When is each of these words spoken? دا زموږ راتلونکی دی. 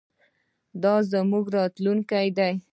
دا 0.83 0.93
زموږ 1.11 1.45
راتلونکی 1.57 2.27
دی. 2.37 2.53